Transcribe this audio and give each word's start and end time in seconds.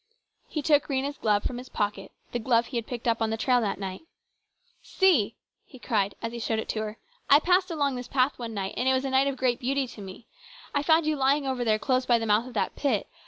He 0.47 0.63
took 0.63 0.87
Rhena's 0.87 1.19
glove 1.19 1.43
from 1.43 1.59
his 1.59 1.69
pocket, 1.69 2.11
the 2.31 2.39
glove 2.39 2.65
he 2.65 2.77
had 2.77 2.87
picked 2.87 3.07
up 3.07 3.21
on 3.21 3.29
the 3.29 3.37
trail 3.37 3.61
that 3.61 3.77
night." 3.77 4.01
See!" 4.97 5.35
he 5.63 5.77
cried, 5.77 6.15
as 6.23 6.33
he 6.33 6.39
showed 6.39 6.57
it 6.57 6.67
to 6.69 6.79
her." 6.79 6.97
I 7.29 7.39
passed 7.39 7.69
along 7.69 7.93
this 7.97 8.07
path 8.07 8.39
one 8.39 8.55
night, 8.55 8.73
and 8.77 8.89
it 8.89 8.93
was 8.93 9.05
a 9.05 9.11
night 9.11 9.27
of 9.27 9.37
great 9.37 9.59
beauty 9.59 9.85
to 9.89 10.01
me. 10.01 10.25
I 10.73 10.81
found 10.81 11.05
you 11.05 11.15
lying 11.15 11.45
over 11.45 11.63
there 11.63 11.77
close 11.77 12.07
by 12.07 12.17
the 12.17 12.25
mouth 12.25 12.47
of 12.47 12.55
that 12.55 12.75
pit. 12.75 13.07